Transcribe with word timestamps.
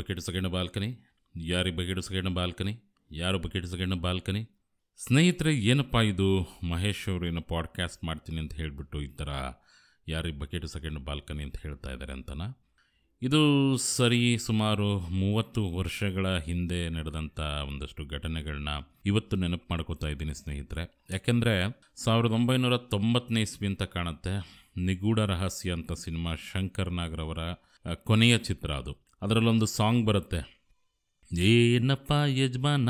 Bucket 0.00 0.20
ಸಗಣ 0.20 0.46
balcony? 0.46 0.88
ಯಾರಿಗೆ 1.36 1.76
bucket 1.76 2.02
ಸಗಣ 2.02 2.28
ಬಾಲ್ಕನಿ? 2.28 2.74
ಯಾರು 3.12 3.38
ಬಕೆಟ್ 3.38 3.66
ಸೆಕೆಂಡ್ 3.66 3.94
ಬಾಲ್ಕನಿ? 3.94 4.48
ಸ್ನೇಹಿತರೆ, 4.96 5.54
ಏನಪ್ಪ 5.54 5.94
ಇದು? 5.94 6.48
ಮಹೇಶ್ 6.68 7.08
ಅವರು 7.08 7.26
ಏನೋ 7.26 7.40
ಪಾಡ್ಕ್ಯಾಸ್ಟ್ 7.40 8.04
ಮಾಡ್ತೀನಿ 8.04 8.38
ಅಂತ 8.38 8.52
ಹೇಳಿಬಿಟ್ಟು 8.52 9.02
ಈ 9.02 9.06
ಥರ 9.06 9.28
ಯಾರಿಗೆ 10.08 10.38
ಬಕೆಟ್ 10.38 10.66
ಸೆಕೆಂಡ್ 10.66 10.98
ಬಾಲ್ಕನಿ 10.98 11.42
ಅಂತ 11.42 11.56
ಹೇಳ್ತಾ 11.62 11.92
ಇದ್ದಾರೆ 11.92 12.12
ಅಂತನ? 12.12 12.42
ಇದು 13.22 13.40
ಸರಿ 13.76 14.38
ಸುಮಾರು 14.38 14.98
ಮೂವತ್ತು 14.98 15.70
ವರ್ಷಗಳ 15.70 16.38
ಹಿಂದೆ 16.38 16.88
ನಡೆದಂಥ 16.88 17.40
ಒಂದಷ್ಟು 17.40 18.04
ಘಟನೆಗಳನ್ನ 18.04 18.68
ಇವತ್ತು 19.06 19.36
ನೆನಪು 19.36 19.66
ಮಾಡ್ಕೋತಾ 19.70 20.08
ಇದ್ದೀನಿ 20.08 20.34
ಸ್ನೇಹಿತರೆ. 20.34 21.04
ಯಾಕೆಂದರೆ 21.10 21.80
ಸಾವಿರದ 21.96 22.30
ಒಂಬೈನೂರ 22.30 22.76
ತೊಂಬತ್ತನೇ 22.76 23.40
ಇಸ್ವಿ 23.40 23.68
ಅಂತ 23.68 23.82
ಕಾಣುತ್ತೆ. 23.82 24.34
ನಿಗೂಢ 24.76 25.18
ರಹಸ್ಯ 25.18 25.72
ಅಂತ 25.72 25.92
ಸಿನಿಮಾ 25.92 26.34
ಶಂಕರ್ 26.34 26.92
ನಾಗರವರ 26.92 27.38
ಕೊನೆಯ 27.94 28.38
ಚಿತ್ರ 28.38 28.70
ಅದು. 28.70 29.09
ಅದರಲ್ಲೊಂದು 29.22 29.66
ಸಾಂಗ್ 29.66 30.06
ಬರುತ್ತೆ. 30.06 30.60
ಏನಪ್ಪ 31.38 32.12
ಯಜಮಾನ, 32.26 32.88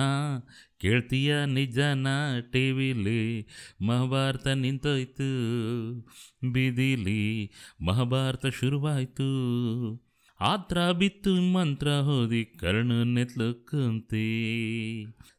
ಕೇಳ್ತೀಯ 0.80 1.45
ನಿಜನ 1.45 2.06
ಟಿವಿಲಿ, 2.53 3.48
ಮಹಾಭಾರತ 3.87 4.47
ನಿಂತೋಯ್ತು, 4.47 5.29
ಬೀದಿಲಿ 6.53 7.53
ಮಹಾಭಾರತ 7.87 8.47
ಶುರುವಾಯಿತು. 8.47 9.29
ಆತ್ರ 10.41 10.93
ಬಿತ್ತು 10.93 11.34
ಮಂತ್ರ 11.34 11.91
ಹೋದಿ 11.91 12.45
ಕರ್ಣ 12.45 12.92
ನೆತ್ಲು 12.92 13.67
ಕುಂತಿ. 13.67 14.27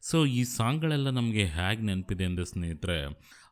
ಸೊ 0.01 0.25
ಈ 0.25 0.43
ಸಾಂಗ್ಗಳೆಲ್ಲ 0.43 1.09
ನಮಗೆ 1.09 1.45
ಹೇಗೆ 1.45 1.81
ನೆನಪಿದೆ 1.81 2.25
ಅಂದರೆ 2.25 2.45
ಸ್ನೇಹಿತರೆ 2.45 2.99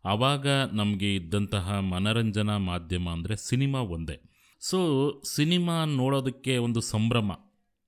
ಆವಾಗ 0.05 0.48
ನಮಗೆ 0.48 1.15
ಇದ್ದಂತಹ 1.15 1.79
ಮನರಂಜನಾ 1.79 2.57
ಮಾಧ್ಯಮ 2.57 3.10
ಅಂದರೆ 3.10 3.35
ಸಿನಿಮಾ 3.49 3.79
ಒಂದೇ. 3.79 4.21
ಸೊ 4.62 4.79
ಸಿನಿಮಾ 5.35 5.85
ನೋಡೋದಕ್ಕೆ 5.85 6.57
ಒಂದು 6.57 6.82
ಸಂಭ್ರಮ. 6.93 7.32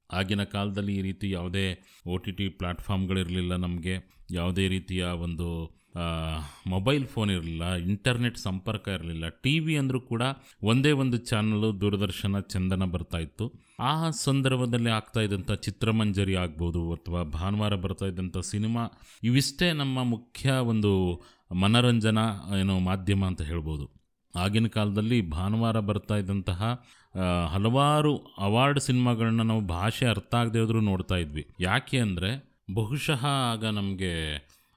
ಆಗಿನ 0.09 0.44
ಕಾಲದಲ್ಲಿ 0.53 0.94
ಈ 1.00 1.02
ರೀತಿ 1.02 1.28
ಯಾವುದೇ 1.30 1.66
ಒ 2.13 2.16
ಟಿ 2.23 2.31
ಟಿ 2.31 2.47
ಪ್ಲ್ಯಾಟ್ಫಾರ್ಮ್ಗಳಿರಲಿಲ್ಲ 2.59 3.53
ನಮಗೆ. 3.55 3.95
ಯಾವುದೇ 4.31 4.66
ರೀತಿಯ 4.67 5.03
ಒಂದು 5.25 5.47
ಮೊಬೈಲ್ 6.73 7.05
ಫೋನ್ 7.13 7.31
ಇರಲಿಲ್ಲ 7.36 7.63
ಇಂಟರ್ನೆಟ್ 7.75 8.38
ಸಂಪರ್ಕ 8.38 8.88
ಇರಲಿಲ್ಲ. 8.97 9.25
ಟಿ 9.44 9.53
ವಿ 9.59 9.73
ಅಂದರೂ 9.81 10.00
ಕೂಡ 10.11 10.23
ಒಂದೇ 10.63 10.91
ಒಂದು 10.91 11.17
ಚಾನಲು 11.30 11.69
ದೂರದರ್ಶನ, 11.81 12.39
ಚಂದನ 12.53 12.83
ಬರ್ತಾ 12.94 13.19
ಇತ್ತು. 13.19 13.45
ಆ 13.80 13.94
ಸಂದರ್ಭದಲ್ಲಿ 14.28 14.89
ಆಗ್ತಾ 14.89 15.22
ಇದ್ದಂಥ 15.22 15.52
ಚಿತ್ರಮಂಜರಿ 15.52 16.35
ಆಗ್ಬೋದು 16.35 16.83
ಅಥವಾ 16.94 17.23
ಭಾನುವಾರ 17.23 17.75
ಬರ್ತಾ 17.85 18.06
ಇದ್ದಂಥ 18.06 18.38
ಸಿನಿಮಾ, 18.53 18.85
ಇವಿಷ್ಟೇ 19.23 19.69
ನಮ್ಮ 19.73 20.03
ಮುಖ್ಯ 20.16 20.52
ಒಂದು 20.73 20.91
ಮನೋರಂಜನಾ 21.63 22.25
ಏನೋ 22.61 22.80
ಮಾಧ್ಯಮ 22.80 23.23
ಅಂತ 23.25 23.41
ಹೇಳ್ಬೋದು. 23.41 24.00
ಆಗಿನ 24.35 24.67
ಕಾಲದಲ್ಲಿ 24.67 25.29
ಭಾನುವಾರ 25.29 25.79
ಬರ್ತಾ 25.79 26.15
ಇದ್ದಂತಹ 26.15 26.87
ಹಲವಾರು 27.53 28.17
ಅವಾರ್ಡ್ 28.38 28.79
ಸಿನಿಮಾಗಳನ್ನ 28.79 29.41
ನಾವು 29.41 29.61
ಭಾಷೆ 29.61 30.05
ಅರ್ಥ 30.05 30.35
ಆಗದೆ 30.35 30.59
ಇದ್ರೂ 30.59 30.79
ನೋಡ್ತಾ 30.81 31.15
ಇದ್ವಿ. 31.15 31.45
ಯಾಕೆ 31.59 31.97
ಅಂದರೆ, 31.97 32.29
ಬಹುಶಃ 32.73 33.25
ಆಗ 33.25 33.65
ನಮಗೆ 33.65 34.13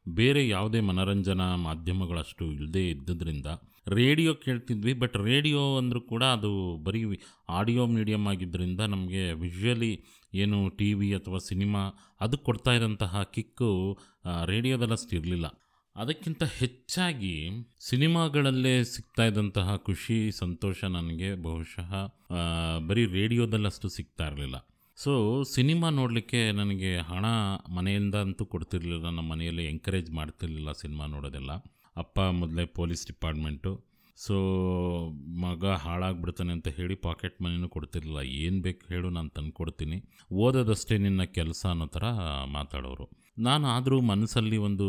ಬೇರೆ 0.08 0.48
ಯಾವುದೇ 0.48 0.80
ಮನರಂಜನಾ 0.80 1.56
ಮಾಧ್ಯಮಗಳಷ್ಟು 1.56 2.44
ಇಲ್ಲದೇ 2.52 2.91
ಇದ್ದದ್ರಿಂದ 2.91 3.46
ರೇಡಿಯೋ 3.88 4.34
ಕೇಳ್ತಿದ್ವಿ, 4.34 4.92
ಬಟ್ 4.92 5.16
ರೇಡಿಯೋ 5.16 5.77
ಅಂದರೂ 5.77 6.00
ಕೂಡ 6.00 6.24
ಅದು 6.24 6.77
ಬರೀ 6.84 7.18
ಆಡಿಯೋ 7.48 7.86
ಮೀಡಿಯಮ್ 7.86 8.27
ಆಗಿದ್ದರಿಂದ 8.28 8.80
ನಮಗೆ 8.80 9.33
ವಿಜುವಲಿ 9.33 9.92
ಏನು 10.34 10.68
ಟಿ 10.68 10.94
ವಿ 10.94 11.14
ಅಥವಾ 11.14 11.39
ಸಿನಿಮಾ 11.39 11.83
ಅದು 12.20 12.39
ಕೊಡ್ತಾ 12.39 12.72
ಇರೋಂತಹ 12.72 13.22
ಕಿಕ್ಕು 13.22 13.98
ರೇಡಿಯೋದಲ್ಲಷ್ಟು 14.46 15.16
ಇರಲಿಲ್ಲ. 15.16 15.46
ಅದಕ್ಕಿಂತ 15.97 16.42
ಹೆಚ್ಚಾಗಿ 16.61 17.34
ಸಿನಿಮಾಗಳಲ್ಲೇ 17.89 18.73
ಸಿಗ್ತಾ 18.84 19.25
ಇದ್ದಂತಹ 19.25 19.77
ಖುಷಿ, 19.89 20.17
ಸಂತೋಷ 20.41 20.78
ನನಗೆ 20.97 21.28
ಬಹುಶಃ 21.42 21.91
ಬರೀ 22.89 23.02
ರೇಡಿಯೋದಲ್ಲಷ್ಟು 23.17 23.89
ಸಿಗ್ತಾ 23.89 24.27
ಇರಲಿಲ್ಲ. 24.27 24.57
ಸೊ 24.98 25.13
ಸಿನಿಮಾ 25.55 25.89
ನೋಡಲಿಕ್ಕೆ 26.01 26.41
ನನಗೆ 26.52 26.91
ಹಣ 27.11 27.24
ಮನೆಯಿಂದ 27.77 28.17
ಅಂತೂ 28.27 28.45
ಕೊಡ್ತಿರ್ಲಿಲ್ಲ, 28.45 29.07
ನಮ್ಮ 29.08 29.29
ಮನೆಯಲ್ಲಿ 29.33 29.64
ಎಂಕರೇಜ್ 29.73 30.11
ಮಾಡ್ತಿರ್ಲಿಲ್ಲ 30.11 30.73
ಸಿನಿಮಾ 30.83 31.07
ನೋಡೋದೆಲ್ಲ. 31.14 31.52
ಅಪ್ಪ 31.97 32.20
ಮೊದಲೇ 32.41 32.64
ಪೊಲೀಸ್ 32.79 33.05
ಡಿಪಾರ್ಟ್ಮೆಂಟು. 33.07 33.73
ಸೊ 34.18 34.36
ಮಗ 35.45 35.64
ಹಾಳಾಗ್ಬಿಡ್ತಾನೆ 35.85 36.52
ಅಂತ 36.52 36.68
ಹೇಳಿ 36.77 36.95
ಪಾಕೆಟ್ 37.07 37.39
ಮನಿನೂ 37.42 37.68
ಕೊಡ್ತಿರ್ಲಿಲ್ಲ. 37.68 38.20
ಏನು 38.45 38.58
ಬೇಕು 38.63 38.83
ಹೇಳು, 38.92 39.08
ನಾನು 39.11 39.30
ತಂದು 39.36 39.52
ಕೊಡ್ತೀನಿ 39.52 39.98
ಓದೋದಷ್ಟೇ 40.45 40.98
ನಿನ್ನ 40.98 41.24
ಕೆಲಸ 41.39 41.63
ಅನ್ನೋ 41.73 41.86
ಥರ 41.97 42.05
ಮಾತಾಡೋರು. 42.57 43.07
ನಾನು 43.39 43.67
ಆದರೂ 43.77 43.97
ಮನಸ್ಸಲ್ಲಿ 44.13 44.58
ಒಂದು 44.68 44.89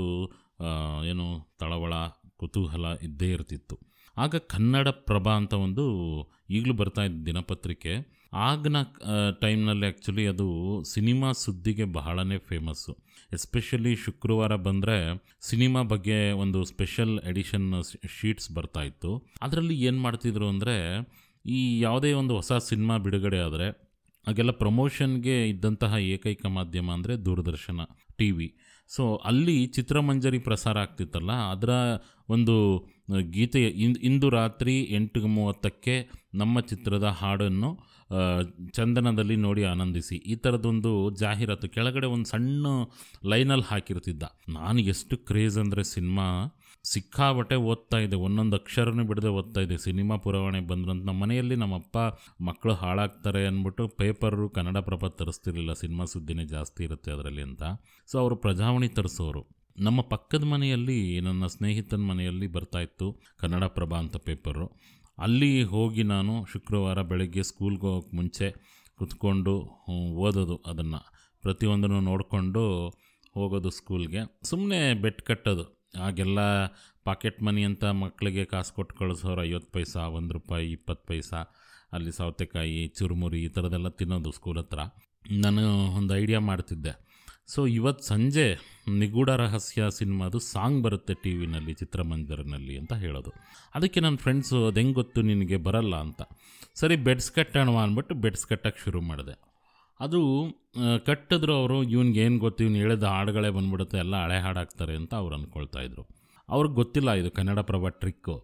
ಏನು 1.11 1.27
ತಳವಳ, 1.59 1.93
ಕುತೂಹಲ 2.37 2.85
ಇದ್ದೇ 3.01 3.29
ಇರ್ತಿತ್ತು. 3.29 3.75
ಆಗ 4.17 4.35
ಕನ್ನಡ 4.35 4.87
ಪ್ರಭ 4.87 5.27
ಅಂತ 5.29 5.53
ಒಂದು 5.53 5.85
ಈಗಲೂ 6.49 6.73
ಬರ್ತಾ 6.73 7.03
ಇದ್ದ 7.03 7.25
ದಿನಪತ್ರಿಕೆ, 7.25 7.93
ಆಗಿನ 8.33 8.77
ಟೈಮ್ನಲ್ಲಿ 9.41 9.85
ಆ್ಯಕ್ಚುಲಿ 9.85 10.23
ಅದು 10.27 10.47
ಸಿನಿಮಾ 10.93 11.29
ಸುದ್ದಿಗೆ 11.31 11.85
ಬಹಳನೇ 11.97 12.37
ಫೇಮಸ್ಸು 12.37 12.93
ಎಸ್ಪೆಷಲಿ 13.31 13.93
ಶುಕ್ರವಾರ 13.95 14.55
ಬಂದರೆ 14.55 14.97
ಸಿನಿಮಾ 15.41 15.81
ಬಗ್ಗೆ 15.83 16.17
ಒಂದು 16.31 16.59
ಸ್ಪೆಷಲ್ 16.63 17.13
ಎಡಿಷನ್ 17.19 17.67
ಶೀಟ್ಸ್ 18.17 18.49
ಬರ್ತಾ 18.51 18.83
ಇತ್ತು. 18.83 19.11
ಅದರಲ್ಲಿ 19.41 19.77
ಏನು 19.81 20.01
ಮಾಡ್ತಿದ್ರು 20.01 20.47
ಅಂದರೆ 20.47 20.75
ಈ 21.45 21.61
ಯಾವುದೇ 21.79 22.11
ಒಂದು 22.13 22.33
ಹೊಸ 22.35 22.53
ಸಿನಿಮಾ 22.69 22.97
ಬಿಡುಗಡೆ 22.97 23.39
ಆದರೆ 23.39 23.67
ಹಾಗೆಲ್ಲ 24.27 24.53
ಪ್ರಮೋಷನ್ಗೆ 24.63 25.37
ಇದ್ದಂತಹ 25.53 25.95
ಏಕೈಕ 26.15 26.45
ಮಾಧ್ಯಮ 26.57 26.89
ಅಂದರೆ 26.97 27.15
ದೂರದರ್ಶನ 27.27 27.81
ಟಿ 28.19 28.29
ವಿ 28.37 28.47
ಸೊ 28.89 29.03
ಅಲ್ಲಿ 29.29 29.55
ಚಿತ್ರಮಂಜರಿ 29.75 30.39
ಪ್ರಸಾರ 30.47 30.75
ಆಗ್ತಿತ್ತಲ್ಲ, 30.85 31.31
ಅದರ 31.53 31.71
ಒಂದು 32.35 32.55
ಗೀತೆ 33.35 33.59
ಇಂದು 33.85 33.99
ಇಂದು 34.09 34.27
ರಾತ್ರಿ 34.37 34.75
ಎಂಟು 34.97 35.27
ಮೂವತ್ತಕ್ಕೆ 35.35 35.95
ನಮ್ಮ 36.41 36.61
ಚಿತ್ರದ 36.71 37.07
ಹಾಡನ್ನು 37.21 37.69
ಚಂದನದಲ್ಲಿ 38.77 39.37
ನೋಡಿ 39.45 39.63
ಆನಂದಿಸಿ. 39.73 40.15
ಈ 40.31 40.35
ಥರದೊಂದು 40.43 40.91
ಜಾಹೀರಾತು, 41.21 41.67
ಕೆಳಗಡೆ 41.75 42.07
ಒಂದು 42.15 42.27
ಸಣ್ಣ 42.33 42.65
ಲೈನಲ್ಲಿ 43.31 43.67
ಹಾಕಿರ್ತಿದ್ದ. 43.71 44.23
ನಾನು 44.57 44.79
ಎಷ್ಟು 44.93 45.17
ಕ್ರೇಜ್ 45.29 45.57
ಅಂದರೆ 45.63 45.85
ಸಿನಿಮಾ 45.95 46.27
ಸಿಕ್ಕಾಬಟ್ಟೆ 46.85 47.55
ಓದ್ತಾ 47.55 47.97
ಇದೆ. 47.97 48.15
ಒಂದೊಂದು 48.15 48.55
ಅಕ್ಷರನೂ 48.55 49.03
ಬಿಡದೆ 49.03 49.27
ಓದ್ತಾ 49.27 49.61
ಇದೆ. 49.61 49.77
ಸಿನಿಮಾ 49.77 50.15
ಪುರವಣೆ 50.15 50.59
ಬಂದ್ರಂತ 50.59 51.05
ನಮ್ಮ 51.05 51.21
ಮನೆಯಲ್ಲಿ 51.21 51.55
ನಮ್ಮಪ್ಪ 51.55 51.97
ಮಕ್ಕಳು 52.43 52.73
ಹಾಳಾಗ್ತಾರೆ 52.73 53.47
ಅಂದ್ಬಿಟ್ಟು 53.47 53.87
ಪೇಪರು 53.87 54.49
ಕನ್ನಡ 54.49 54.77
ಪ್ರಭ 54.77 55.07
ತರಿಸ್ತಿರ್ಲಿಲ್ಲ. 55.07 55.73
ಸಿನಿಮಾ 55.73 56.05
ಸುದ್ದಿನೇ 56.05 56.45
ಜಾಸ್ತಿ 56.45 56.83
ಇರುತ್ತೆ 56.83 57.11
ಅದರಲ್ಲಿ 57.11 57.41
ಅಂತ. 57.41 57.63
ಸೊ 58.07 58.19
ಅವರು 58.19 58.35
ಪ್ರಜಾವಣಿ 58.35 58.87
ತರಿಸೋರು. 58.87 59.47
ನಮ್ಮ 59.79 60.01
ಪಕ್ಕದ 60.01 60.43
ಮನೆಯಲ್ಲಿ 60.43 61.19
ನನ್ನ 61.19 61.45
ಸ್ನೇಹಿತನ 61.45 61.97
ಮನೆಯಲ್ಲಿ 61.97 62.47
ಬರ್ತಾ 62.47 62.79
ಇತ್ತು 62.79 63.21
ಕನ್ನಡ 63.37 63.63
ಪ್ರಭ 63.63 63.93
ಅಂತ 63.93 64.17
ಪೇಪರು. 64.17 64.67
ಅಲ್ಲಿ 65.17 65.63
ಹೋಗಿ 65.63 66.03
ನಾನು 66.03 66.45
ಶುಕ್ರವಾರ 66.45 67.01
ಬೆಳಗ್ಗೆ 67.01 67.43
ಸ್ಕೂಲ್ಗೆ 67.43 67.81
ಹೋಗೋಕ್ಕೆ 67.81 68.15
ಮುಂಚೆ 68.15 68.53
ಕುತ್ಕೊಂಡು 68.95 69.59
ಓದೋದು 70.13 70.61
ಅದನ್ನು. 70.67 71.13
ಪ್ರತಿಯೊಂದನ್ನು 71.41 72.01
ನೋಡಿಕೊಂಡು 72.01 72.89
ಹೋಗೋದು 73.33 73.69
ಸ್ಕೂಲ್ಗೆ. 73.69 74.17
ಸುಮ್ಮನೆ 74.43 74.93
ಬೆಟ್ 74.93 75.21
ಕಟ್ಟೋದು. 75.21 75.74
ಆಗೆಲ್ಲ 75.97 76.65
ಪಾಕೆಟ್ 77.03 77.43
ಮನಿ 77.43 77.63
ಅಂತ 77.63 77.85
ಮಕ್ಕಳಿಗೆ 77.85 78.45
ಕಾಸು 78.45 78.73
ಕೊಟ್ಟು 78.73 78.95
ಕಳಿಸೋರು 78.95 79.43
ಐವತ್ತು 79.43 79.71
ಪೈಸಾ, 79.71 80.07
ಒಂದು 80.07 80.33
ರೂಪಾಯಿ, 80.33 80.71
ಇಪ್ಪತ್ತು 80.71 81.07
ಪೈಸಾ, 81.07 81.37
ಅಲ್ಲಿ 81.93 82.11
ಸೌತೆಕಾಯಿ, 82.11 82.87
ಚುರುಮುರಿ 82.87 83.41
ಈ 83.41 83.47
ಥರದೆಲ್ಲ 83.47 83.87
ತಿನ್ನೋದು 83.89 84.31
ಸ್ಕೂಲ್ 84.31 84.57
ಹತ್ರ. 84.57 84.79
ನಾನು 85.31 85.87
ಒಂದು 85.95 86.15
ಐಡಿಯಾ 86.15 86.39
ಮಾಡ್ತಿದ್ದೆ. 86.39 87.05
ಸೊ 87.47 87.67
ಇವತ್ತು 87.67 88.05
ಸಂಜೆ 88.05 88.57
ನಿಗೂಢ 88.99 89.29
ರಹಸ್ಯ 89.29 89.83
ಸಿನಿಮಾದು 89.97 90.39
ಸಾಂಗ್ 90.39 90.83
ಬರುತ್ತೆ 90.83 91.13
ಟಿ 91.13 91.33
ವಿನಲ್ಲಿ, 91.33 91.73
ಚಿತ್ರಮಂದಿರನಲ್ಲಿ 91.73 92.77
ಅಂತ 92.77 92.93
ಹೇಳೋದು. 92.93 93.33
ಅದಕ್ಕೆ 93.75 93.99
ನನ್ನ 93.99 94.15
ಫ್ರೆಂಡ್ಸು 94.15 94.65
ಅದು 94.65 94.79
ಹೆಂಗೆ 94.79 94.93
ಗೊತ್ತು 94.93 95.21
ನಿನಗೆ 95.21 95.57
ಬರಲ್ಲ 95.57 95.95
ಅಂತ. 95.95 96.21
ಸರಿ 96.75 96.95
ಬೆಡ್ಸ್ 96.95 97.31
ಕಟ್ಟೋಣ 97.31 97.69
ಅಂದ್ಬಿಟ್ಟು 97.69 98.15
ಬೆಡ್ಸ್ 98.15 98.47
ಕಟ್ಟಕ್ಕೆ 98.47 98.83
ಶುರು 98.83 99.01
ಮಾಡಿದೆ. 99.01 99.54
ಅದು 99.99 100.21
ಕಟ್ಟಿದ್ರು 101.05 101.53
ಅವರು, 101.53 101.83
ಇವನಿಗೆ 101.83 102.19
ಏನು 102.21 102.37
ಗೊತ್ತು, 102.39 102.63
ಇವ್ನು 102.63 102.77
ಹೇಳಿದ 102.77 103.03
ಹಾಡುಗಳೇ 103.03 103.49
ಬಂದ್ಬಿಡುತ್ತೆ, 103.49 103.97
ಎಲ್ಲ 103.97 104.15
ಹಳೆ 104.23 104.37
ಹಾಡಾಗ್ತಾರೆ 104.37 104.95
ಅಂತ 104.95 105.13
ಅವ್ರು 105.13 105.35
ಅಂದ್ಕೊಳ್ತಾ 105.35 105.81
ಇದ್ರು. 105.81 106.03
ಅವ್ರಿಗೆ 106.49 106.75
ಗೊತ್ತಿಲ್ಲ 106.75 107.11
ಇದು 107.11 107.31
ಕನ್ನಡ 107.31 107.59
ಪ್ರಭಾ 107.59 107.89
ಟ್ರಿಕ್ಕು. 107.89 108.35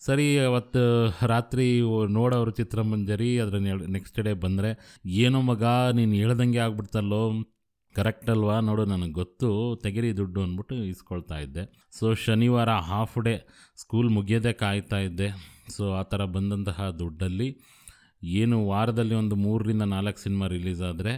ಸರಿ, 0.00 0.38
ಅವತ್ತು 0.38 0.80
ರಾತ್ರಿ 1.26 1.66
ನೋಡೋರು 2.10 2.50
ಚಿತ್ರಮಂಜರಿ 2.50 3.38
ಅದರ 3.38 3.58
ನೆಕ್ಸ್ಟ್ 3.96 4.20
ಡೇ 4.20 4.32
ಬಂದರೆ, 4.32 4.70
ಏನೋ 5.06 5.40
ಮಗ, 5.40 5.64
ನೀನು 5.92 6.12
ಹೇಳ್ದಂಗೆ 6.12 6.58
ಆಗ್ಬಿಡ್ತಲ್ಲೋ 6.58 7.20
ಕರೆಕ್ಟ್ 7.96 8.30
ಅಲ್ವಾ? 8.30 8.56
ನೋಡು, 8.60 8.84
ನನಗೆ 8.84 9.12
ಗೊತ್ತು, 9.12 9.50
ತೆಗಿರಿ 9.82 10.16
ದುಡ್ಡು, 10.16 10.40
ಅಂದ್ಬಿಟ್ಟು 10.42 10.76
ಇಸ್ಕೊಳ್ತಾ 10.84 11.38
ಇದ್ದೆ. 11.38 11.64
ಸೊ 11.98 12.14
ಶನಿವಾರ 12.14 12.70
ಹಾಫ್ 12.90 13.18
ಡೇ 13.24 13.34
ಸ್ಕೂಲ್ 13.76 14.10
ಮುಗಿಯೋದೇ 14.10 14.52
ಕಾಯ್ತಾ 14.52 14.98
ಇದ್ದೆ. 14.98 15.28
ಸೊ 15.76 15.84
ಆ 15.92 16.02
ಥರ 16.02 16.24
ಬಂದಂತಹ 16.36 16.88
ದುಡ್ಡಲ್ಲಿ 16.98 17.48
ಏನು 18.40 18.66
ವಾರದಲ್ಲಿ 18.66 19.14
ಒಂದು 19.14 19.36
ಮೂರರಿಂದ 19.36 19.82
ನಾಲ್ಕು 19.82 20.20
ಸಿನಿಮಾ 20.20 20.46
ರಿಲೀಸ್ 20.46 20.82
ಆದರೆ 20.82 21.12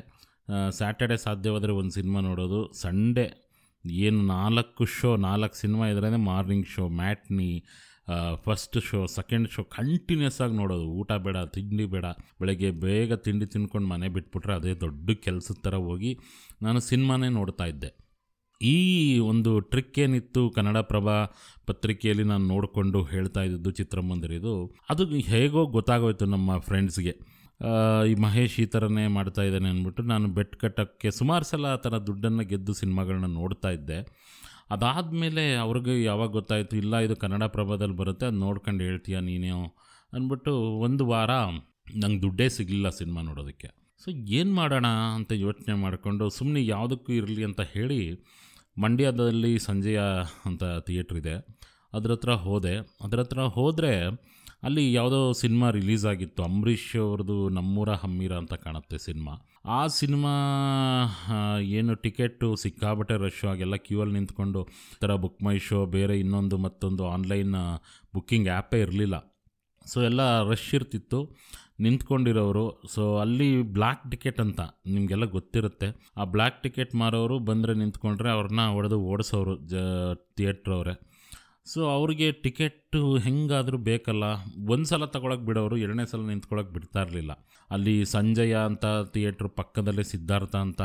ಸ್ಯಾಟರ್ಡೆ 0.71 1.17
ಸಾಧ್ಯವಾದರೆ 1.17 1.73
ಒಂದು 1.73 1.91
ಸಿನಿಮಾ 1.91 2.21
ನೋಡೋದು. 2.21 2.61
ಸಂಡೇ 2.73 3.27
ಏನು 3.85 4.23
ನಾಲ್ಕು 4.27 4.85
ಶೋ, 4.85 5.17
ನಾಲ್ಕು 5.17 5.57
ಸಿನಿಮಾ 5.57 5.89
ಇದ್ರೇ 5.89 6.17
morning 6.17 6.67
show, 6.67 6.89
matinee 6.89 7.51
first 8.45 8.79
show, 8.81 9.07
second 9.07 9.49
show 9.51 9.63
continuous 9.63 10.41
ಆಗಿ 10.41 10.55
ನೋಡೋದು. 10.55 10.87
ಊಟ 11.01 11.13
ಬೇಡ, 11.13 11.37
ತಿಂಡಿ 11.37 11.85
ಬೇಡ. 11.85 12.07
ಬೆಳಗ್ಗೆ 12.41 12.71
ಬೇಗ 12.71 13.15
ತಿಂಡಿ 13.15 13.47
ತಿನ್ಕೊಂಡು 13.47 13.89
ಮನೆ 13.89 14.09
ಬಿಟ್ಬಿಟ್ರೆ 14.09 14.55
ಅದೇ 14.55 14.75
ದೊಡ್ಡ 14.75 15.17
ಕೆಲಸದ 15.27 15.59
ಥರ 15.63 15.75
ಹೋಗಿ 15.75 16.19
ನಾನು 16.63 16.81
ಸಿನಿಮಾನೇ 16.81 17.29
ನೋಡ್ತಾ 17.29 17.65
ಇದ್ದೆ. 17.65 18.06
ಈ 18.61 18.77
ಒಂದು 19.19 19.61
ಟ್ರಿಕ್ 19.61 19.99
ಏನಿತ್ತು 19.99 20.51
ಕನ್ನಡ 20.51 20.79
ಪ್ರಭಾ 20.79 21.15
ಪತ್ರಿಕೆಯಲ್ಲಿ 21.67 22.25
ನಾನು 22.25 22.47
ನೋಡಿಕೊಂಡು 22.47 23.05
ಹೇಳ್ತಾ 23.05 23.43
ಇದ್ದಿದ್ದು 23.43 23.71
ಚಿತ್ರಮಂದಿರಿದು, 23.71 24.53
ಅದು 24.91 25.05
ಹೇಗೋ 25.33 25.67
ಗೊತ್ತಾಗೋಯ್ತು 25.67 26.27
ನಮ್ಮ 26.27 26.59
ಫ್ರೆಂಡ್ಸ್ಗೆ 26.59 27.15
ಈ 28.11 28.15
ಮಹೇಶ್ 28.15 28.61
ಈ 28.61 28.65
ಥರನೇ 28.65 29.07
ಮಾಡ್ತಾ 29.07 29.43
ಇದ್ದಾನೆ 29.43 29.69
ಅಂದ್ಬಿಟ್ಟು 29.69 30.03
ನಾನು 30.03 30.27
ಬೆಟ್ 30.29 30.57
ಕಟ್ಟೋಕ್ಕೆ 30.57 31.11
ಸುಮಾರು 31.11 31.45
ಸಲ 31.45 31.67
ಆ 31.67 31.77
ಥರ 31.77 31.99
ದುಡ್ಡನ್ನು 31.99 32.45
ಗೆದ್ದು 32.49 32.73
ಸಿನಿಮಾಗಳನ್ನ 32.75 33.27
ನೋಡ್ತಾ 33.27 33.71
ಇದ್ದೆ. 33.71 33.99
ಅದಾದಮೇಲೆ 34.71 35.55
ಅವ್ರಿಗೆ 35.55 36.03
ಯಾವಾಗ 36.03 36.31
ಗೊತ್ತಾಯಿತು, 36.31 36.77
ಇಲ್ಲ 36.77 36.97
ಇದು 36.97 37.17
ಕನ್ನಡ 37.17 37.45
ಪ್ರಭಾದಲ್ಲಿ 37.57 37.97
ಬರುತ್ತೆ, 37.97 38.27
ಅದು 38.27 38.37
ನೋಡ್ಕೊಂಡು 38.37 38.85
ಹೇಳ್ತೀಯ 38.85 39.19
ನೀನೇ 39.21 39.51
ಅಂದ್ಬಿಟ್ಟು 40.13 40.53
ಒಂದು 40.87 41.07
ವಾರ 41.07 41.31
ನಂಗೆ 41.97 42.23
ದುಡ್ಡೇ 42.23 42.49
ಸಿಗಲಿಲ್ಲ 42.49 42.89
ಸಿನಿಮಾ 42.91 43.23
ನೋಡೋದಕ್ಕೆ. 43.23 43.69
ಸೊ 44.01 44.11
ಏನು 44.11 44.55
ಮಾಡೋಣ 44.55 44.87
ಅಂತ 44.87 45.33
ಯೋಚನೆ 45.33 45.75
ಮಾಡಿಕೊಂಡು 45.75 46.31
ಸುಮ್ಮನೆ 46.31 46.67
ಯಾವುದಕ್ಕೂ 46.67 47.13
ಇರಲಿ 47.13 47.45
ಅಂತ 47.45 47.61
ಹೇಳಿ 47.61 48.01
ಮಂಡ್ಯದಲ್ಲಿ 48.79 49.53
ಸಂಜೆಯ 49.59 50.01
ಅಂತ 50.45 50.65
ಥಿಯೇಟ್ರ್ 50.87 51.19
ಇದೆ. 51.19 51.37
ಅದ್ರ 51.93 52.11
ಹತ್ರ 52.13 52.33
ಹೋದೆ. 52.47 52.75
ಅದ್ರ 53.05 53.19
ಹತ್ರ 53.21 53.43
ಹೋದರೆ 53.57 53.93
ಅಲ್ಲಿ 54.63 54.93
ಯಾವುದೋ 54.93 55.33
ಸಿನಿಮಾ 55.33 55.71
ರಿಲೀಸ್ 55.71 56.05
ಆಗಿತ್ತು. 56.07 56.41
ಅಂಬರೀಷ್ 56.43 56.97
ಅವ್ರದ್ದು 56.97 57.37
ನಮ್ಮೂರ 57.49 57.91
ಹಮ್ಮೀರ 58.03 58.33
ಅಂತ 58.33 58.55
ಕಾಣುತ್ತೆ 58.55 58.99
ಸಿನಿಮಾ. 58.99 59.35
ಆ 59.65 59.87
ಸಿನಿಮಾ 59.87 60.33
ಏನು 61.79 61.95
ಟಿಕೆಟು 61.95 62.49
ಸಿಕ್ಕಾಬಟ್ಟೆ 62.57 63.15
ರಶ್ 63.25 63.45
ಆಗೆಲ್ಲ 63.45 63.77
ಕ್ಯೂ 63.77 64.01
ಅಲ್ಲಿ 64.01 64.15
ನಿಂತ್ಕೊಂಡು 64.15 64.61
ಈ 64.65 64.99
ಥರ 65.01 65.15
ಬುಕ್ 65.15 65.41
ಮೈ 65.43 65.57
ಶೋ, 65.59 65.87
ಬೇರೆ 65.87 66.17
ಇನ್ನೊಂದು 66.21 66.59
ಮತ್ತೊಂದು 66.59 67.05
ಆನ್ಲೈನ್ 67.09 67.55
ಬುಕ್ಕಿಂಗ್ 68.15 68.49
ಆ್ಯಪೇ 68.49 68.81
ಇರಲಿಲ್ಲ. 68.81 69.19
ಸೊ 69.87 70.03
ಎಲ್ಲ 70.03 70.43
ರಶ್ 70.51 70.75
ಇರ್ತಿತ್ತು. 70.75 71.21
ನಿಂತ್ಕೊಂಡಿರೋರು. 71.81 72.83
ಸೊ 72.95 73.17
ಅಲ್ಲಿ 73.17 73.63
ಬ್ಲ್ಯಾಕ್ 73.63 74.11
ಟಿಕೆಟ್ 74.11 74.41
ಅಂತ 74.41 74.61
ನಿಮಗೆಲ್ಲ 74.87 75.25
ಗೊತ್ತಿರುತ್ತೆ. 75.25 76.11
ಆ 76.17 76.25
ಬ್ಲ್ಯಾಕ್ 76.25 76.63
ಟಿಕೆಟ್ 76.63 76.95
ಮಾರೋರು 76.95 77.39
ಬಂದರೆ 77.39 77.75
ನಿಂತ್ಕೊಂಡ್ರೆ 77.75 78.31
ಅವ್ರನ್ನ 78.31 78.61
ಹೊಡೆದು 78.67 79.01
ಓಡಿಸೋರು 79.01 79.57
ಜ 79.57 79.75
ಥಿಯೇಟ್ರ್ 80.37 80.73
ಅವರೇ. 80.73 81.01
ಸೊ 81.65 81.87
ಅವ್ರಿಗೆ 81.87 82.33
ಟಿಕೆಟ್ಟು 82.33 83.17
ಹೆಂಗಾದರೂ 83.17 83.79
ಬೇಕಲ್ಲ. 83.79 84.25
ಒಂದು 84.69 84.85
ಸಲ 84.85 85.05
ತಗೊಳಕ್ಕೆ 85.05 85.47
ಬಿಡೋರು, 85.47 85.77
ಎರಡನೇ 85.77 86.07
ಸಲ 86.07 86.21
ನಿಂತ್ಕೊಳಕ್ಕೆ 86.21 86.73
ಬಿಡ್ತಾ 86.73 87.03
ಇರಲಿಲ್ಲ. 87.03 87.33
ಅಲ್ಲಿ 87.71 88.05
ಸಂಜಯ 88.05 88.57
ಅಂತ 88.57 88.85
ಥಿಯೇಟ್ರ್ 89.13 89.49
ಪಕ್ಕದಲ್ಲೇ 89.49 90.03
ಸಿದ್ಧಾರ್ಥ 90.03 90.57
ಅಂತ, 90.57 90.83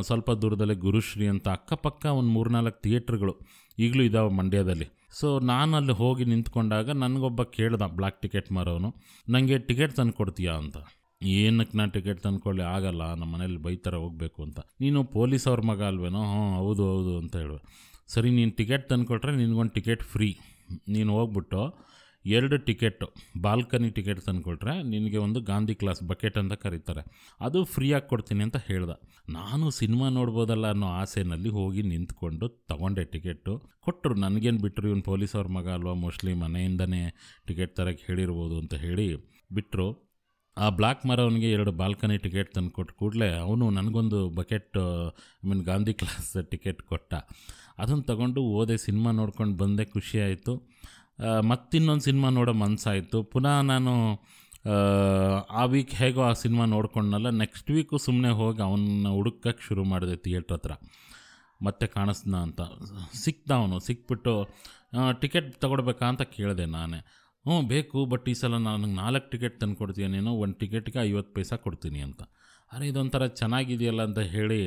ಸ್ವಲ್ಪ 0.00 0.30
ದೂರದಲ್ಲೇ 0.30 0.74
ಗುರುಶ್ರೀ 0.74 1.26
ಅಂತ, 1.26 1.48
ಅಕ್ಕಪಕ್ಕ 1.48 2.06
ಒಂದು 2.06 2.30
ಮೂರ್ನಾಲ್ಕು 2.30 2.80
ಥಿಯೇಟ್ರ್ಗಳು 2.80 3.40
ಈಗಲೂ 3.78 4.02
ಇದ್ದಾವೆ 4.02 4.30
ಮಂಡ್ಯದಲ್ಲಿ. 4.30 5.03
ಸೊ 5.20 5.28
ನಾನು 5.50 5.72
ಅಲ್ಲಿ 5.76 5.94
ಹೋಗಿ 6.02 6.24
ನಿಂತ್ಕೊಂಡಾಗ 6.24 6.90
ನನಗೊಬ್ಬ 7.04 7.42
ಕೇಳ್ದ 7.56 7.86
ಬ್ಲ್ಯಾಕ್ 7.98 8.18
ಟಿಕೆಟ್ 8.22 8.48
ಮಾರೋನು 8.52 8.90
ನನಗೆ 9.28 9.58
ಟಿಕೆಟ್ 9.68 9.94
ತಂದು 9.98 10.12
ಕೊಡ್ತೀಯಾ 10.12 10.54
ಅಂತ. 10.62 10.78
ಏನಕ್ಕೆ 11.40 11.74
ನಾನು 11.78 11.90
ಟಿಕೆಟ್ 11.90 12.20
ತಂದ್ಕೊಳ್ಳಿ 12.20 12.64
ಆಗಲ್ಲ 12.74 13.02
ನಮ್ಮ 13.14 13.30
ಮನೇಲಿ 13.34 13.60
ಬೈತಾರೆ, 13.66 13.96
ಹೋಗಬೇಕು 13.96 14.40
ಅಂತ. 14.42 14.58
ನೀನು 14.80 15.00
ಪೊಲೀಸ್ 15.16 15.46
ಅವ್ರ 15.48 15.60
ಮಗ 15.70 15.82
ಅಲ್ವೇನೋ? 15.82 16.22
ಹ್ಞೂ 16.32 16.42
ಹೌದು 16.56 16.82
ಹೌದು, 16.92 17.12
ಅಂತ 17.18 17.34
ಹೇಳುವೆ 17.36 17.62
ಸರಿ, 18.14 18.30
ನೀನು 18.30 18.52
ಟಿಕೆಟ್ 18.60 18.84
ತಂದುಕೊಟ್ರೆ 18.88 19.32
ನಿನಗೊಂದು 19.36 19.72
ಟಿಕೆಟ್ 19.72 20.02
ಫ್ರೀ 20.12 20.28
ನೀನು 20.88 21.10
ಹೋಗ್ಬಿಟ್ಟು 21.18 21.62
ಎರಡು 22.24 22.56
ಟಿಕೆಟು, 22.66 23.06
ಬಾಲ್ಕನಿ 23.46 23.88
ಟಿಕೆಟ್ 23.96 24.20
ತಂದುಕೊಟ್ರೆ 24.26 24.74
ನಿನಗೆ 24.92 25.18
ಒಂದು 25.24 25.40
ಗಾಂಧಿ 25.40 25.74
ಕ್ಲಾಸ್ 25.80 26.00
ಬಕೆಟ್ 26.10 26.38
ಅಂತ 26.42 26.54
ಕರೀತಾರೆ. 26.64 27.02
ಅದು 27.40 27.60
ಫ್ರೀಯಾಗಿ 27.74 28.06
ಕೊಡ್ತೀನಿ 28.12 28.42
ಅಂತ 28.46 28.58
ಹೇಳ್ದ. 28.68 28.92
ನಾನು 29.38 29.66
ಸಿನಿಮಾ 29.80 30.08
ನೋಡ್ಬೋದಲ್ಲ 30.18 30.66
ಅನ್ನೋ 30.74 30.88
ಆಸೆನಲ್ಲಿ 31.00 31.52
ಹೋಗಿ 31.58 31.82
ನಿಂತ್ಕೊಂಡು 31.92 32.48
ತಗೊಂಡೆ 32.70 33.04
ಟಿಕೆಟು. 33.14 33.54
ಕೊಟ್ಟರು, 33.86 34.14
ನನಗೇನು 34.24 34.58
ಬಿಟ್ಟರು 34.58 34.88
ಇವನು 34.88 35.04
ಪೊಲೀಸ್ 35.10 35.34
ಅವ್ರ 35.38 35.48
ಮಗ 35.58 35.68
ಅಲ್ವಾ, 35.78 35.94
ಮೋಸ್ಟ್ಲಿ 36.04 36.34
ಮನೆಯಿಂದನೇ 36.44 37.02
ಟಿಕೆಟ್ 37.50 37.74
ತರಕ್ಕೆ 37.80 38.04
ಹೇಳಿರ್ಬೋದು 38.10 38.58
ಅಂತ 38.62 38.74
ಹೇಳಿ 38.86 39.06
ಬಿಟ್ಟರು 39.58 39.88
ಆ 40.56 40.66
ಬ್ಲ್ಯಾಕ್ 40.78 41.00
ಮರವನಿಗೆ 41.10 41.48
ಎರಡು 41.50 41.70
ಬಾಲ್ಕನಿ 41.78 42.16
ಟಿಕೆಟ್ 42.24 42.50
ತಂದು 42.54 42.70
ಕೊಟ್ಟು 42.70 42.92
ಕೂಡಲೇ 42.94 43.28
ಅವನು 43.46 43.64
ನನಗೊಂದು 43.70 44.18
bucket, 44.36 44.78
I 45.42 45.48
mean 45.48 45.62
Gandhi 45.70 45.94
class 46.00 46.32
ticket 46.52 46.82
ಕೊಟ್ಟ. 46.82 47.14
ಅದನ್ನು 47.82 48.04
ತಗೊಂಡು 48.10 48.42
ಓದೆ 48.58 48.76
ಸಿನಿಮಾ 48.84 49.12
ನೋಡ್ಕೊಂಡು 49.20 49.56
ಬಂದೆ, 49.62 49.84
ಖುಷಿ 49.84 50.18
ಆಯಿತು. 50.26 50.54
ಮತ್ತಿನ್ನೊಂದು 51.42 52.00
ಸಿನಿಮಾ 52.00 52.30
ನೋಡೋ 52.30 52.52
ಮನಸ್ಸಾಯಿತು 52.58 53.22
ಪುನಃ 53.24 53.60
ನಾನು 53.62 53.92
ಆ, 55.54 55.64
ವೀಕ್ 55.64 55.90
ಹೇಗೋ 55.94 56.22
ಆ 56.22 56.32
ಸಿನಿಮಾ 56.32 56.64
ನೋಡ್ಕೊಂಡಲ್ಲ 56.66 57.30
ನೆಕ್ಸ್ಟ್ 57.38 57.70
ವೀಕು 57.70 57.98
ಸುಮ್ಮನೆ 57.98 58.30
ಹೋಗಿ 58.32 58.62
ಅವನ್ನ 58.62 59.08
ಹುಡುಕಕ್ಕೆ 59.08 59.64
ಶುರು 59.64 59.84
ಮಾಡಿದೆ 59.84 60.16
ಥಿಯೇಟ್ರ್ 60.16 60.52
ಹತ್ರ. 60.52 60.72
ಮತ್ತೆ 61.62 61.86
ಕಾಣಿಸ್ದ 61.86 62.34
ಅಂತ. 62.38 62.60
ಸಿಕ್ತ 63.14 63.52
ಅವನು 63.52 63.80
ಸಿಕ್ಬಿಟ್ಟು 63.80 64.32
ಟಿಕೆಟ್ 65.20 65.54
ತೊಗೊಡ್ಬೇಕಾ 65.54 66.06
ಅಂತ 66.08 66.22
ಕೇಳಿದೆ 66.32 66.66
ನಾನೇ. 66.68 67.00
ಹ್ಞೂ 67.44 67.62
ಬೇಕು 67.66 68.04
ಬಟ್ 68.04 68.28
ಈ 68.28 68.34
ಸಲ 68.34 68.56
ನನಗೆ 68.60 68.94
ನಾಲ್ಕು 68.94 69.30
ಟಿಕೆಟ್ 69.30 69.60
ತಂದು 69.60 69.76
ಕೊಡ್ತೀನಿ 69.76 70.08
ನೀನು? 70.08 70.32
ಒಂದು 70.36 70.54
ಟಿಕೆಟ್ಗೆ 70.54 70.98
ಐವತ್ತು 71.02 71.34
ಪೈಸಾ 71.34 71.56
ಕೊಡ್ತೀನಿ 71.56 72.00
ಅಂತ. 72.00 72.20
ಅರೆ 72.72 72.88
ಇದೊಂಥರ 72.88 73.26
ಚೆನ್ನಾಗಿದೆಯಲ್ಲ 73.34 74.02
ಅಂತ 74.02 74.18
ಹೇಳಿ 74.32 74.60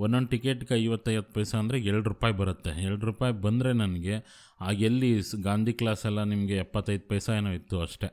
ಒಂದೊಂದು 0.00 0.28
ಟಿಕೆಟ್ಗೆ 0.28 0.74
ಐವತ್ತೈವತ್ತು 0.74 1.34
ಪೈಸೆ 1.34 1.58
ಅಂದರೆ 1.58 1.80
ಎರಡು 1.80 2.08
ರೂಪಾಯಿ 2.08 2.34
ಬರುತ್ತೆ. 2.34 2.82
ಎರಡು 2.82 3.06
ರೂಪಾಯಿ 3.06 3.32
ಬಂದರೆ 3.32 3.72
ನನಗೆ 3.72 4.14
ಆಗ 4.60 4.82
ಎಲ್ಲಿ 4.82 5.22
ಸ್- 5.22 5.42
ಗಾಂಧಿ 5.42 5.72
ಕ್ಲಾಸ್ 5.72 6.06
ಎಲ್ಲ 6.06 6.22
ನಿಮಗೆ 6.22 6.56
ಎಪ್ಪತ್ತೈದು 6.56 7.08
ಪೈಸಾ 7.08 7.32
ಏನೋ 7.34 7.50
ಇತ್ತು 7.50 7.80
ಅಷ್ಟೇ. 7.80 8.08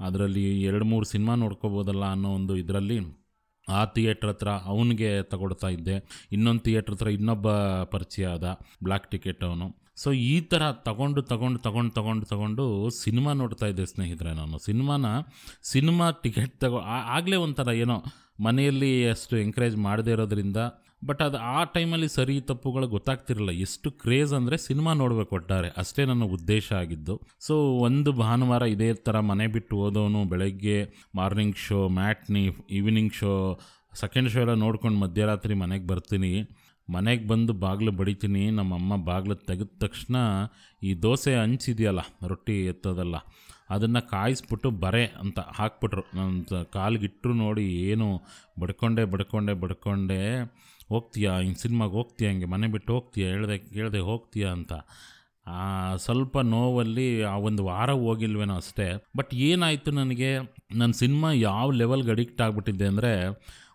ಅದರಲ್ಲಿ 0.00 0.62
ಎರಡು 0.62 0.84
ಮೂರು 0.84 1.06
ಸಿನಿಮಾ 1.06 1.34
ನೋಡ್ಕೋಬೋದಲ್ಲ 1.34 2.04
ಅನ್ನೋ 2.10 2.34
ಒಂದು 2.34 2.56
ಇದರಲ್ಲಿ, 2.56 2.98
ಆ 3.68 3.84
ಥಿಯೇಟ್ರ್ 3.84 4.28
ಹತ್ರ 4.30 4.48
ಅವನಿಗೆ 4.48 5.22
ತಗೊಳ್ತಾ 5.22 5.68
ಇದ್ದೆ. 5.68 6.26
ಇನ್ನೊಂದು 6.32 6.60
ಥಿಯೇಟ್ರ್ 6.60 6.94
ಹತ್ರ 6.94 7.08
ಇನ್ನೊಬ್ಬ 7.08 7.52
ಪರಿಚಯ 7.82 8.26
ಆದ 8.26 8.44
ಬ್ಲ್ಯಾಕ್ 8.82 9.10
ಟಿಕೆಟ್ 9.10 9.44
ಅವನು. 9.44 9.82
ಸೊ 9.96 10.12
ಈ 10.12 10.40
ಥರ 10.40 10.72
ತಗೊಂಡು 10.72 11.22
ತಗೊಂಡು 11.22 11.58
ತಗೊಂಡು 11.58 11.94
ತಗೊಂಡು 11.94 12.26
ತಗೊಂಡು 12.26 12.90
ಸಿನಿಮಾ 12.90 13.32
ನೋಡ್ತಾ 13.32 13.66
ಇದ್ದೆ 13.66 13.86
ಸ್ನೇಹಿತರೆ 13.86 14.34
ನಾನು. 14.34 14.58
ಸಿನಿಮಾನ, 14.58 15.04
ಸಿನಿಮಾ 15.62 16.10
ಟಿಕೆಟ್ 16.10 16.60
ತಗೋ 16.60 16.78
ಆಗಲೇ 16.78 17.36
ಒಂಥರ 17.36 17.68
ಏನೋ 17.68 18.04
ಮನೆಯಲ್ಲಿ 18.38 18.92
ಅಷ್ಟು 19.08 19.36
ಎಂಕರೇಜ್ 19.36 19.76
ಮಾಡದೇ 19.86 20.12
ಇರೋದ್ರಿಂದ 20.16 20.56
ಬಟ್ 21.08 21.22
ಅದು 21.26 21.38
ಆ 21.52 21.60
ಟೈಮಲ್ಲಿ 21.74 22.08
ಸರಿ 22.08 22.34
ತಪ್ಪುಗಳು 22.48 22.86
ಗೊತ್ತಾಗ್ತಿರಲಿಲ್ಲ. 22.88 23.52
ಎಷ್ಟು 23.66 23.88
ಕ್ರೇಜ್ 24.02 24.32
ಅಂದರೆ 24.38 24.56
ಸಿನಿಮಾ 24.66 24.92
ನೋಡಬೇಕು 25.00 25.32
ಒಟ್ಟಾರೆ. 25.38 25.68
ಅಷ್ಟೇ 25.82 26.02
ನನ್ನ 26.10 26.24
ಉದ್ದೇಶ 26.36 26.66
ಆಗಿದ್ದು. 26.80 27.14
ಸೊ 27.46 27.54
ಒಂದು 27.86 28.10
ಭಾನುವಾರ 28.20 28.66
ಇದೇ 28.74 28.88
ಥರ 29.06 29.20
ಮನೆ 29.30 29.46
ಬಿಟ್ಟು 29.46 29.76
ಓದೋನು 29.76 30.20
ಬೆಳಗ್ಗೆ 30.24 30.76
morning 31.14 31.56
show 31.56 31.80
matinee 31.98 32.44
evening 32.70 33.14
show 33.20 33.32
second 34.00 34.30
show 34.34 34.40
ಎಲ್ಲ 34.40 34.54
ನೋಡ್ಕೊಂಡು 34.64 34.98
ಮಧ್ಯರಾತ್ರಿ 34.98 35.54
ಮನೆಗೆ 35.54 35.86
ಬರ್ತೀನಿ. 35.86 36.32
ಮನೆಗೆ 36.88 37.24
ಬಂದು 37.26 37.52
ಬಾಗಿಲು 37.64 37.92
ಬಡಿತೀನಿ. 37.92 38.44
ನಮ್ಮಮ್ಮ 38.50 38.96
ಬಾಗಿಲು 39.04 39.34
ತೆಗೆದ 39.34 39.70
ತಕ್ಷಣ 39.80 40.16
ಈ 40.82 40.92
ದೋಸೆ 41.02 41.34
ಹಂಚಿದೆಯಲ್ಲ, 41.34 42.00
ರೊಟ್ಟಿ 42.28 42.56
ಎತ್ತೋದಲ್ಲ. 42.64 43.16
ಅದನ್ನು 43.74 44.00
ಕಾಯಿಸ್ಬಿಟ್ಟು 44.08 44.70
ಬರೆ 44.84 45.04
ಅಂತ 45.20 45.40
ಹಾಕ್ಬಿಟ್ರು. 45.58 46.04
ನನ್ನ 46.14 46.62
ಕಾಲಿಗಿಟ್ಟರು 46.72 47.34
ನೋಡಿ 47.34 47.64
ಏನು 47.90 48.08
ಬಡ್ಕೊಂಡೆ 48.60 49.04
ಬಡ್ಕೊಂಡೆ 49.04 49.54
ಬಡ್ಕೊಂಡೆ, 49.54 50.20
ಹೋಗ್ತೀಯಾ? 50.88 51.32
ಹಿಂಗೆ 51.38 51.60
ಸಿನಿಮಾಗೆ 51.62 51.92
ಹೋಗ್ತೀಯಾ? 51.92 52.30
ಹಿಂಗೆ 52.30 52.46
ಮನೆ 52.46 52.66
ಬಿಟ್ಟು 52.66 52.92
ಹೋಗ್ತೀಯಾ? 52.92 53.28
ಹೇಳ್ದೆ, 53.28 53.58
ಕೇಳ್ದೆ 53.74 54.00
ಹೋಗ್ತೀಯಾ 54.10 54.50
ಅಂತ. 54.50 54.72
ಸ್ವಲ್ಪ 55.96 56.38
ನೋವಲ್ಲಿ 56.38 57.06
ಆ 57.22 57.36
ಒಂದು 57.46 57.62
ವಾರ 57.64 57.90
ಹೋಗಿಲ್ವೇನೋ 58.02 58.56
ಅಷ್ಟೇ. 58.56 58.88
ಬಟ್ 59.16 59.32
ಏನಾಯಿತು 59.46 59.90
ನನಗೆ? 59.90 60.30
ನನ್ನ 60.74 60.92
ಸಿನಿಮಾ 60.98 61.30
ಯಾವ 61.32 61.70
ಲೆವೆಲ್ಗೆ 61.80 62.10
ಅಡಿಕ್ಟ್ 62.10 62.42
ಆಗಿಬಿಟ್ಟಿದ್ದೆ 62.42 62.86
ಅಂದರೆ 62.86 63.12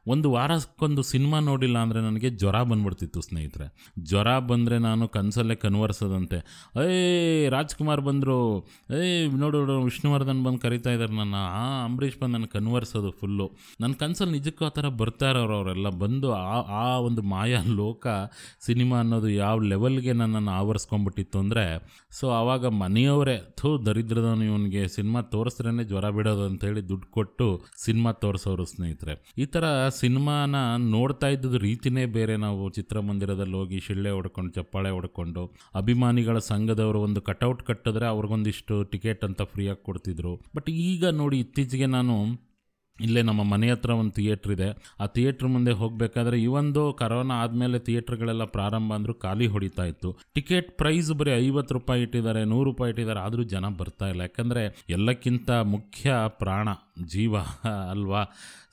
ಒಂದು 0.07 0.27
ವಾರಕ್ಕೊಂದು 0.31 1.01
ಸಿನಿಮಾ 1.03 1.39
ನೋಡಿಲ್ಲ 1.39 1.77
ಅಂದರೆ 1.77 2.01
ನನಗೆ 2.01 2.29
ಜ್ವರ 2.29 2.57
ಬಂದ್ಬಿಡ್ತಿತ್ತು, 2.63 3.21
ಸ್ನೇಹಿತರೆ. 3.21 3.65
ಜ್ವರ 3.99 4.39
ಬಂದರೆ 4.39 4.77
ನಾನು 4.77 5.07
ಕನಸಲ್ಲೇ 5.07 5.55
ಕನ್ವರ್ಸೋದಂತೆ 5.55 6.37
ಏಯ್ 6.85 7.49
ರಾಜ್ಕುಮಾರ್ 7.51 8.01
ಬಂದರು. 8.01 8.37
ಏಯ್ 8.99 9.33
ನೋಡು 9.33 9.57
ನೋಡು, 9.57 9.75
ವಿಷ್ಣುವರ್ಧನ್ 9.81 10.43
ಬಂದು 10.43 10.59
ಕರಿತಾ 10.59 10.91
ಇದ್ದಾರೆ 10.91 11.13
ನನ್ನ. 11.13 11.35
ಆ, 11.35 11.85
ಅಂಬರೀಷ್ 11.85 12.17
ಬಂದು 12.19 12.33
ನನ್ನ 12.33 12.45
ಕನ್ವರ್ಸೋದು 12.45 13.11
ಫುಲ್ಲು. 13.11 13.47
ನನ್ನ 13.81 13.93
ಕನಸಲ್ಲಿ 13.93 14.33
ನಿಜಕ್ಕೂ 14.33 14.65
ಆ 14.65 14.69
ಥರ 14.69 14.87
ಬರ್ತಾ 14.87 15.29
ಇರೋರು 15.29 15.55
ಅವರೆಲ್ಲ. 15.55 15.89
ಬಂದು 15.89 16.33
ಆ 16.33 16.57
ಆ 16.83 16.97
ಒಂದು 16.99 17.21
ಮಾಯಾ 17.21 17.61
ಲೋಕ 17.75 18.07
ಸಿನಿಮಾ 18.65 18.99
ಅನ್ನೋದು 18.99 19.29
ಯಾವ 19.29 19.59
ಲೆವೆಲ್ಗೆ 19.59 20.13
ನನ್ನನ್ನು 20.13 20.51
ಆವರಿಸ್ಕೊಂಬಿಟ್ಟಿತ್ತು 20.51 21.39
ಅಂದರೆ, 21.39 21.65
ಸೊ 22.11 22.29
ಆವಾಗ 22.29 22.65
ಮನೆಯವರೇ, 22.65 23.37
ಥೂ, 23.57 23.77
ದರಿದ್ರದವನು 23.77 24.43
ಇವನಿಗೆ 24.43 24.87
ಸಿನಿಮಾ 24.87 25.21
ತೋರಿಸ್ದ್ರೇ 25.21 25.83
ಜ್ವರ 25.83 26.09
ಬಿಡೋದು 26.09 26.43
ಅಂತೇಳಿ 26.43 26.81
ದುಡ್ಡು 26.89 27.07
ಕೊಟ್ಟು 27.11 27.47
ಸಿನಿಮಾ 27.85 28.11
ತೋರಿಸೋರು, 28.11 28.65
ಸ್ನೇಹಿತರೆ. 28.65 29.15
ಈ 29.37 29.45
ಥರ 29.45 29.65
ಸಿನಿಮಾನ 30.01 30.55
ನೋಡ್ತಾ 30.95 31.27
ಇದ್ದ 31.27 31.59
ರೀತಿನೇ 31.67 32.03
ಬೇರೆ. 32.17 32.35
ನಾವು 32.37 32.63
ಚಿತ್ರಮಂದಿರದಲ್ಲಿ 32.69 33.55
ಹೋಗಿ 33.55 33.79
ಶಿಳ್ಳೆ 33.79 34.11
ಹೊಡ್ಕೊಂಡು, 34.17 34.51
ಚಪ್ಪಾಳೆ 34.53 34.89
ಹೊಡ್ಕೊಂಡು, 34.89 35.43
ಅಭಿಮಾನಿಗಳ 35.75 36.37
ಸಂಘದವರು 36.51 37.01
ಒಂದು 37.01 37.21
ಕಟೌಟ್ 37.21 37.63
ಕಟ್ಟಿದ್ರೆ 37.63 38.07
ಅವ್ರಿಗೊಂದಿಷ್ಟು 38.07 38.77
ಟಿಕೆಟ್ 38.93 39.23
ಅಂತ 39.29 39.41
ಫ್ರೀಯಾಗಿ 39.53 39.83
ಕೊಡ್ತಿದ್ರು. 39.83 40.33
ಬಟ್ 40.55 40.69
ಈಗ 40.89 41.05
ನೋಡಿ 41.21 41.39
ಇತ್ತೀಚೆಗೆ 41.39 41.89
ನಾನು 41.97 42.17
ಇಲ್ಲೇ 42.99 43.21
ನಮ್ಮ 43.21 43.41
ಮನೆ 43.43 43.67
ಹತ್ರ 43.71 43.91
ಒಂದು 44.01 44.13
ಥಿಯೇಟ್ರ್ 44.13 44.51
ಇದೆ. 44.53 44.67
ಆ 44.99 45.05
ಥಿಯೇಟ್ರ್ 45.15 45.47
ಮುಂದೆ 45.55 45.73
ಹೋಗಬೇಕಾದ್ರೆ 45.81 46.37
ಇವೊಂದು 46.41 46.83
ಕರೋನಾ 46.93 47.35
ಆದಮೇಲೆ 47.43 47.79
ಥಿಯೇಟ್ರ್ಗಳೆಲ್ಲ 47.79 48.45
ಪ್ರಾರಂಭ 48.55 48.93
ಅಂದರೂ 48.93 49.13
ಖಾಲಿ 49.13 49.47
ಹೊಡಿತಾ 49.47 49.85
ಇತ್ತು. 49.85 50.11
ಟಿಕೆಟ್ 50.33 50.69
ಪ್ರೈಸ್ 50.77 51.11
ಬರೀ 51.19 51.31
ಐವತ್ತು 51.43 51.73
ರೂಪಾಯಿ 51.73 52.01
ಇಟ್ಟಿದ್ದಾರೆ, 52.01 52.41
ನೂರು 52.43 52.65
ರೂಪಾಯಿ 52.69 52.91
ಇಟ್ಟಿದ್ದಾರೆ, 52.91 53.19
ಆದರೂ 53.19 53.43
ಜನ 53.53 53.65
ಬರ್ತಾ 53.81 54.07
ಇಲ್ಲ. 54.09 54.21
ಯಾಕಂದರೆ 54.21 54.63
ಎಲ್ಲಕ್ಕಿಂತ 54.89 55.49
ಮುಖ್ಯ 55.75 56.15
ಪ್ರಾಣ 56.43 56.67
ಜೀವ 57.05 57.35
ಅಲ್ವಾ? 57.89 58.23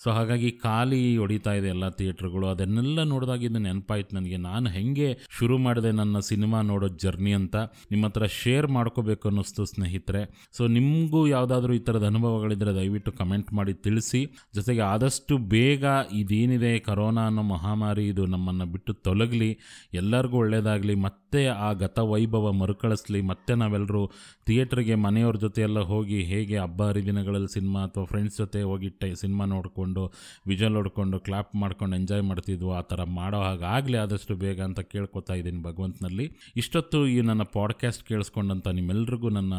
ಸೊ 0.05 0.11
ಹಾಗಾಗಿ 0.11 0.51
ಖಾಲಿ 0.51 1.17
ಹೊಡಿತಾ 1.17 1.53
ಇದೆ 1.53 1.69
ಎಲ್ಲ 1.69 1.89
ಥಿಯೇಟ್ರ್ಗಳು. 1.89 2.47
ಅದನ್ನೆಲ್ಲ 2.47 3.03
ನೋಡಿದಾಗ 3.03 3.43
ಇದು 3.43 3.59
ನೆನಪಾಯ್ತು 3.59 4.17
ನನಗೆ. 4.17 4.37
ನಾನು 4.37 4.69
ಹೆಂಗೆ 4.69 5.19
ಶುರು 5.39 5.59
ಮಾಡಿದೆ 5.59 5.91
ನನ್ನ 5.91 6.19
ಸಿನಿಮಾ 6.19 6.63
ನೋಡೋ 6.63 6.89
ಜರ್ನಿ 6.89 7.33
ಅಂತ 7.33 7.57
ನಿಮ್ಮ 7.91 8.07
ಹತ್ರ 8.07 8.27
ಶೇರ್ 8.27 8.67
ಮಾಡ್ಕೋಬೇಕು 8.67 9.29
ಅನ್ನಿಸ್ತು, 9.29 9.65
ಸ್ನೇಹಿತರೆ. 9.65 10.51
ಸೊ 10.53 10.67
ನಿಮಗೂ 10.67 11.27
ಯಾವುದಾದ್ರೂ 11.27 11.73
ಈ 11.73 11.79
ಥರದ 11.79 12.05
ಅನುಭವಗಳಿದ್ದರೆ 12.05 12.75
ದಯವಿಟ್ಟು 12.75 13.13
ಕಮೆಂಟ್ 13.13 13.53
ಮಾಡಿ 13.53 13.75
ತಿಳಿಸಿ. 13.75 14.37
ಜೊತೆಗೆ 14.55 14.81
ಆದಷ್ಟು 14.81 15.39
ಬೇಗ 15.39 15.85
ಇದೇನಿದೆ 16.13 16.79
ಕರೋನಾ 16.79 17.27
ಅನ್ನೋ 17.27 17.43
ಮಹಾಮಾರಿ, 17.43 18.09
ಇದು 18.09 18.27
ನಮ್ಮನ್ನು 18.27 18.67
ಬಿಟ್ಟು 18.67 18.93
ತೊಲಗಲಿ, 18.93 19.59
ಎಲ್ಲರಿಗೂ 19.95 20.37
ಒಳ್ಳೆಯದಾಗಲಿ 20.37 20.95
ಮತ್ತೆ 20.95 21.47
ಆ 21.47 21.73
ಗತ 21.73 21.99
ವೈಭವ 21.99 22.53
ಮರುಕಳಿಸ್ಲಿ, 22.53 23.21
ಮತ್ತೆ 23.21 23.55
ನಾವೆಲ್ಲರೂ 23.55 24.11
ಥಿಯೇಟ್ರಿಗೆ 24.47 24.95
ಮನೆಯವ್ರ 24.95 25.37
ಜೊತೆ 25.37 25.63
ಎಲ್ಲ 25.63 25.79
ಹೋಗಿ 25.79 26.23
ಹೇಗೆ 26.23 26.59
ಹಬ್ಬ 26.59 26.83
ಹರಿದಿನಗಳಲ್ಲಿ 26.83 27.55
ಸಿನಿಮಾ 27.55 27.81
ಅಥವಾ 27.81 28.05
ಫ್ರೆಂಡ್ಸ್ 28.15 28.39
ಜೊತೆ 28.39 28.63
ಹೋಗಿ 28.63 28.89
ಟೈ, 28.89 29.15
ಸಿನಿಮಾ 29.15 29.45
ನೋಡಿಕೊಂಡು 29.45 30.13
ವಿಜಲ್ 30.47 30.75
ಹೊಡ್ಕೊಂಡು 30.75 31.21
ಕ್ಲಾಪ್ 31.21 31.57
ಮಾಡ್ಕೊಂಡು 31.57 31.97
ಎಂಜಾಯ್ 31.97 32.23
ಮಾಡ್ತಿದ್ವು, 32.23 32.73
ಆ 32.73 32.81
ಥರ 32.81 33.03
ಮಾಡೋ 33.03 33.39
ಹಾಗಾಗಲಿ 33.41 33.97
ಆದಷ್ಟು 33.97 34.35
ಬೇಗ 34.35 34.61
ಅಂತ 34.61 34.81
ಕೇಳ್ಕೊತಾ 34.81 35.35
ಇದ್ದೀನಿ 35.35 35.63
ಭಗವಂತನಲ್ಲಿ. 35.63 36.27
ಇಷ್ಟೊತ್ತು 36.57 37.07
ಈ 37.07 37.21
ನನ್ನ 37.21 37.43
ಪಾಡ್ಕ್ಯಾಸ್ಟ್ 37.43 38.05
ಕೇಳಿಸ್ಕೊಂಡಂಥ 38.05 38.69
ನಿಮ್ಮೆಲ್ರಿಗೂ 38.69 39.29
ನನ್ನ 39.29 39.55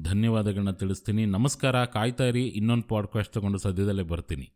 ಧನ್ಯವಾದಗಳನ್ನ 0.00 0.70
ತಿಳಿಸ್ತೀನಿ. 0.70 1.26
ನಮಸ್ಕಾರ, 1.26 1.84
ಕಾಯ್ತಾ 1.84 2.24
ಇರಿ, 2.24 2.44
ಇನ್ನೊಂದು 2.60 2.88
ಪಾಡ್ಕಾಸ್ಟ್ 2.88 3.32
ತೊಗೊಂಡು 3.32 3.58
ಸದ್ಯದಲ್ಲೇ 3.58 4.02
ಬರ್ತೀನಿ. 4.02 4.48